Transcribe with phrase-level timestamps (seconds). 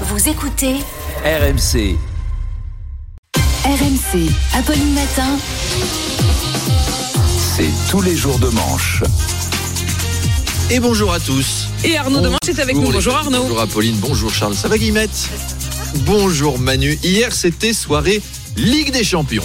[0.00, 0.74] Vous écoutez
[1.24, 1.96] RMC.
[3.64, 5.38] RMC, Apolline Matin.
[7.38, 9.04] C'est tous les jours de manche.
[10.70, 11.68] Et bonjour à tous.
[11.84, 12.90] Et Arnaud Demange est avec nous.
[12.90, 13.42] Bonjour Arnaud.
[13.42, 14.56] Bonjour Apolline, bonjour Charles.
[14.56, 15.28] Ça va Guillemette?
[16.06, 16.98] Bonjour Manu.
[17.04, 18.20] Hier c'était soirée
[18.56, 19.44] Ligue des Champions.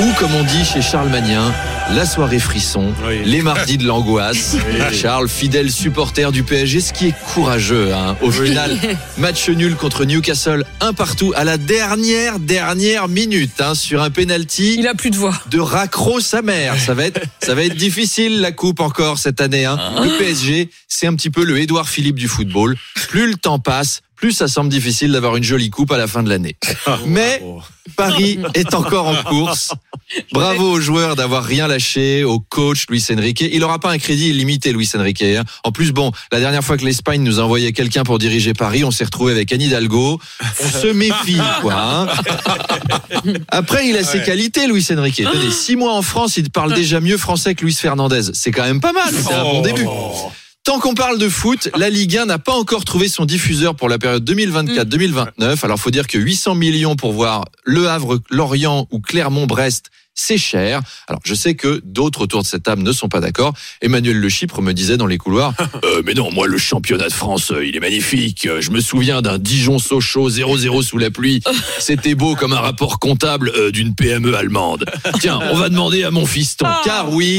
[0.00, 1.54] Ou comme on dit chez Charles Magnin,
[1.94, 3.20] la soirée frisson, Oui.
[3.24, 4.56] les mardis de l'angoisse.
[4.92, 7.92] Charles, fidèle supporter du PSG, ce qui est courageux.
[7.94, 8.16] hein.
[8.22, 8.76] Au final,
[9.18, 14.76] match nul contre Newcastle, un partout à la dernière, dernière minute hein, sur un penalty
[14.78, 15.34] Il a plus de voix.
[15.48, 16.74] de raccro sa mère.
[16.78, 19.64] Ça va être, ça va être difficile la coupe encore cette année.
[19.64, 19.78] Hein.
[20.02, 22.76] Le PSG, c'est un petit peu le Édouard Philippe du football.
[23.08, 26.22] Plus le temps passe, plus ça semble difficile d'avoir une jolie coupe à la fin
[26.22, 26.56] de l'année.
[27.06, 27.42] Mais
[27.96, 29.72] Paris est encore en course.
[30.32, 33.40] Bravo aux joueurs d'avoir rien lâché, au coach Luis Enrique.
[33.40, 35.22] Il n'aura pas un crédit illimité, Luis Enrique.
[35.22, 35.44] hein.
[35.64, 38.84] En plus, bon, la dernière fois que l'Espagne nous a envoyé quelqu'un pour diriger Paris,
[38.84, 40.20] on s'est retrouvé avec Anne Hidalgo.
[40.62, 41.74] On se méfie, quoi.
[41.74, 42.06] hein.
[43.48, 45.16] Après, il a ses qualités, Luis Enrique.
[45.16, 48.22] Tenez, six mois en France, il parle déjà mieux français que Luis Fernandez.
[48.32, 49.12] C'est quand même pas mal.
[49.12, 49.86] C'est un bon début.
[50.66, 53.88] Tant qu'on parle de foot, la Ligue 1 n'a pas encore trouvé son diffuseur pour
[53.88, 55.64] la période 2024-2029.
[55.64, 60.80] Alors, faut dire que 800 millions pour voir Le Havre, Lorient ou Clermont-Brest, c'est cher.
[61.06, 63.52] Alors, je sais que d'autres autour de cette table ne sont pas d'accord.
[63.82, 65.52] Emmanuel Le Chypre me disait dans les couloirs
[65.84, 68.46] Euh, Mais non, moi, le championnat de France, euh, il est magnifique.
[68.46, 71.42] Euh, Je me souviens d'un Dijon-Sochaux 0-0 sous la pluie.
[71.78, 74.86] C'était beau comme un rapport comptable euh, d'une PME allemande.
[75.20, 76.66] Tiens, on va demander à mon fiston.
[76.84, 77.38] Car oui,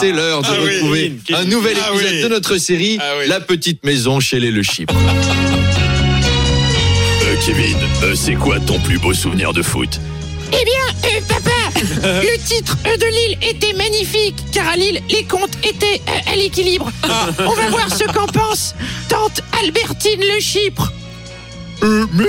[0.00, 2.22] c'est l'heure de Ah retrouver un nouvel Ah épisode oui.
[2.22, 3.28] de notre série Ah oui.
[3.28, 4.94] La petite maison chez les Le Chypre.
[7.24, 7.76] Euh, Kevin,
[8.14, 10.00] c'est quoi ton plus beau souvenir de foot?
[10.52, 11.15] Eh bien, euh,
[11.80, 16.36] le titre euh, de Lille était magnifique, car à Lille, les comptes étaient euh, à
[16.36, 16.90] l'équilibre.
[17.38, 18.74] On va voir ce qu'en pense
[19.08, 20.92] tante Albertine Le Chypre.
[22.14, 22.24] mais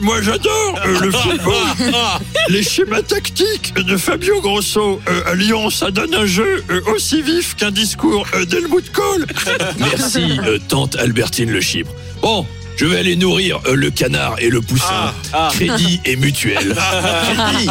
[0.00, 1.54] moi j'adore euh, le football.
[2.48, 7.22] Les schémas tactiques de Fabio Grosso euh, à Lyon, ça donne un jeu euh, aussi
[7.22, 9.26] vif qu'un discours euh, d'Helmut Kohl.
[9.78, 11.90] Merci, euh, tante Albertine Le Chypre.
[12.22, 12.44] Bon,
[12.80, 15.12] je vais aller nourrir euh, le canard et le poussin.
[15.50, 16.74] Crédit et mutuelle.
[17.34, 17.68] Crédit,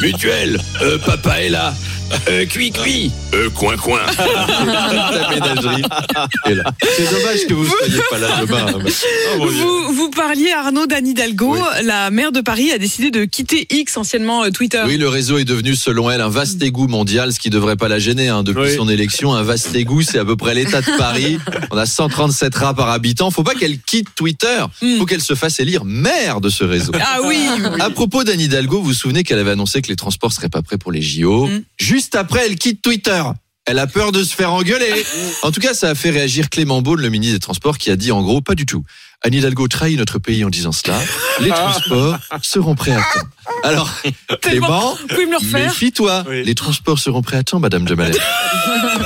[0.00, 1.72] mutuelle, euh, papa est là.
[2.28, 3.10] Euh, cuit, cuit.
[3.34, 4.00] Euh, coin, coin.
[4.66, 5.82] La ménagerie
[6.46, 6.64] est là.
[6.96, 8.66] C'est dommage que vous ne soyez pas là demain.
[8.74, 8.78] Oh,
[9.38, 9.60] mon Dieu.
[9.62, 11.56] Vous, vous parliez, Arnaud, d'Anne Hidalgo.
[11.84, 14.82] La maire de Paris a décidé de quitter X, anciennement euh, Twitter.
[14.86, 17.88] Oui, le réseau est devenu, selon elle, un vaste égout mondial, ce qui devrait pas
[17.88, 18.28] la gêner.
[18.28, 18.42] hein.
[18.42, 18.76] Depuis Oui.
[18.76, 21.38] son élection, un vaste égout, c'est à peu près l'état de Paris.
[21.70, 23.30] On a 137 rats par habitant.
[23.30, 24.64] Faut pas qu'elle quitte Twitter.
[24.98, 26.92] Faut qu'elle se fasse élire maire de ce réseau.
[27.00, 27.80] Ah oui, oui.
[27.80, 30.62] À propos d'Anne Hidalgo, vous vous souvenez qu'elle avait annoncé que les transports seraient pas
[30.62, 31.46] prêts pour les JO.
[31.46, 31.60] Mm.
[31.98, 33.24] Juste après, elle quitte Twitter.
[33.64, 35.04] Elle a peur de se faire engueuler.
[35.42, 37.96] En tout cas, ça a fait réagir Clément Beaune, le ministre des Transports, qui a
[37.96, 38.84] dit en gros, pas du tout.
[39.22, 40.96] Anne Hidalgo trahit notre pays en disant cela.
[41.40, 43.26] Les transports seront prêts à temps.
[43.64, 43.92] Alors,
[44.40, 44.96] Clément,
[45.52, 46.24] méfie-toi.
[46.28, 46.44] Oui.
[46.44, 48.16] Les transports seront prêts à temps, Madame Jamalet.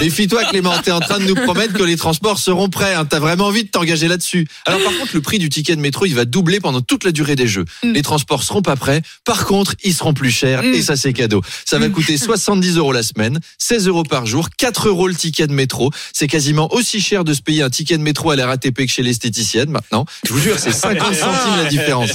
[0.02, 0.76] méfie-toi, Clément.
[0.82, 2.94] T'es en train de nous promettre que les transports seront prêts.
[2.94, 3.04] hein.
[3.04, 4.48] T'as vraiment envie de t'engager là-dessus.
[4.66, 7.12] Alors, par contre, le prix du ticket de métro, il va doubler pendant toute la
[7.12, 7.64] durée des Jeux.
[7.84, 7.92] Mm.
[7.92, 9.02] Les transports seront pas prêts.
[9.24, 10.62] Par contre, ils seront plus chers.
[10.64, 10.74] Mm.
[10.74, 11.40] Et ça, c'est cadeau.
[11.64, 15.46] Ça va coûter 70 euros la semaine, 16 euros par jour, 4 euros le ticket
[15.46, 15.90] de métro.
[16.12, 18.92] C'est quasiment aussi cher de se payer un ticket de métro à la RATP que
[18.92, 20.04] chez l'esthéticienne maintenant.
[20.26, 22.10] Je vous jure, c'est 50 centimes la différence.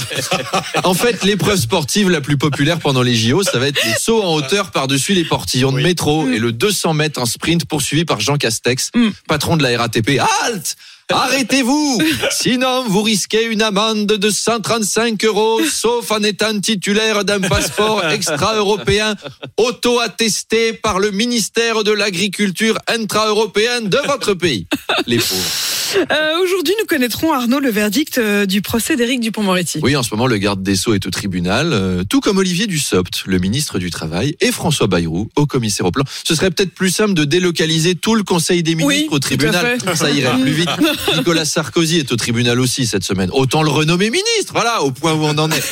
[0.84, 4.22] En fait, l'épreuve sportive la plus populaire pendant les JO, ça va être le saut
[4.22, 8.18] en hauteur par-dessus les portillons de métro et le 200 mètres en sprint poursuivi par
[8.18, 9.10] Jean Castex, Mm.
[9.28, 10.18] patron de la RATP.
[10.42, 10.76] Halte
[11.10, 18.04] Arrêtez-vous Sinon, vous risquez une amende de 135 euros, sauf en étant titulaire d'un passeport
[18.10, 19.14] extra-européen
[19.56, 24.66] auto-attesté par le ministère de l'Agriculture intra-européen de votre pays.
[25.06, 25.77] Les pauvres.
[25.96, 29.80] Euh, Aujourd'hui, nous connaîtrons, Arnaud, le verdict euh, du procès d'Éric Dupont-Moretti.
[29.82, 32.66] Oui, en ce moment, le garde des Sceaux est au tribunal, euh, tout comme Olivier
[32.66, 36.04] Dussopt, le ministre du Travail, et François Bayrou, au commissaire au plan.
[36.24, 39.78] Ce serait peut-être plus simple de délocaliser tout le Conseil des ministres Oui, au tribunal.
[39.94, 40.70] Ça irait plus vite.
[41.16, 43.30] Nicolas Sarkozy est au tribunal aussi cette semaine.
[43.32, 45.62] Autant le renommer ministre, voilà, au point où on en est.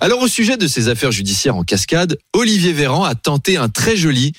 [0.00, 3.96] Alors, au sujet de ces affaires judiciaires en cascade, Olivier Véran a tenté un très
[3.96, 4.32] joli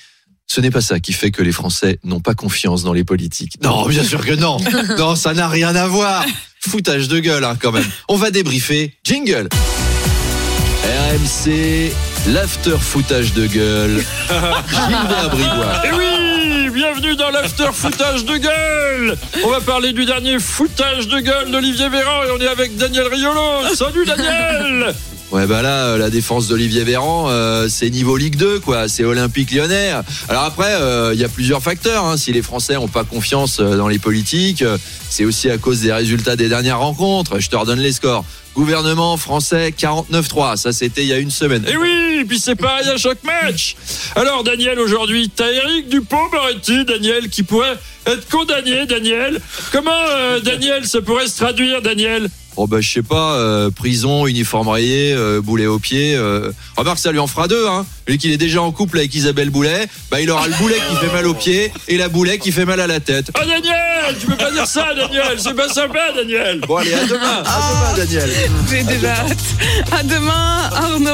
[0.50, 3.62] ce n'est pas ça qui fait que les Français n'ont pas confiance dans les politiques.
[3.62, 4.56] Non, bien sûr que non.
[4.98, 6.24] Non, ça n'a rien à voir.
[6.58, 7.86] Foutage de gueule, hein, quand même.
[8.08, 8.96] On va débriefer.
[9.04, 9.48] Jingle.
[10.82, 11.92] RMC,
[12.32, 14.04] l'after foutage de gueule.
[14.68, 15.86] Gilbert Bribois.
[15.86, 19.16] Et oui, bienvenue dans l'after foutage de gueule.
[19.44, 23.06] On va parler du dernier foutage de gueule d'Olivier Véran et on est avec Daniel
[23.06, 23.72] Riolo.
[23.76, 24.94] Salut Daniel
[25.30, 29.04] Ouais bah là euh, la défense d'Olivier Véran euh, c'est niveau Ligue 2 quoi, c'est
[29.04, 29.92] Olympique Lyonnais.
[30.28, 32.16] Alors après euh, il y a plusieurs facteurs hein.
[32.16, 34.76] si les Français ont pas confiance euh, dans les politiques, euh,
[35.08, 37.38] c'est aussi à cause des résultats des dernières rencontres.
[37.38, 38.24] Je te redonne les scores.
[38.56, 41.64] Gouvernement français 49-3, ça c'était il y a une semaine.
[41.80, 43.76] Oui, et puis c'est pareil à chaque match.
[44.14, 49.40] Alors Daniel, aujourd'hui, t'as Eric Dupont-Moretti, Daniel, qui pourrait être condamné, Daniel.
[49.72, 52.28] Comment, euh, Daniel, ça pourrait se traduire, Daniel?
[52.56, 56.14] Oh bah je sais pas, euh, prison, uniforme rayé, euh, boulet au pied.
[56.16, 56.50] Euh...
[56.76, 57.86] Remarque ça lui en fera deux, hein.
[58.08, 60.96] Lui qu'il est déjà en couple avec Isabelle Boulet, bah il aura le boulet qui
[60.96, 63.30] fait mal au pied et la boulet qui fait mal à la tête.
[63.36, 66.60] Oh Daniel, tu peux pas dire ça, Daniel, c'est pas sympa, Daniel.
[66.66, 68.30] Bon allez, à demain, à demain Daniel.
[68.68, 69.38] J'ai déjà hâte.
[69.92, 71.08] À demain, Arnaud.